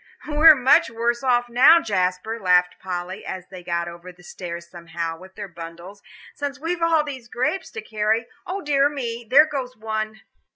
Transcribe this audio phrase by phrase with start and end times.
[0.27, 4.67] "We are much worse off now, Jasper," laughed Polly, as they got over the stairs
[4.67, 6.01] somehow with their burdens,
[6.33, 8.25] "since we've all these grapes to carry.
[8.47, 10.21] O dear me, there goes one!"